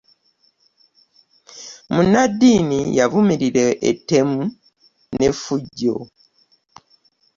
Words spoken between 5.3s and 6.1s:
ffujjo.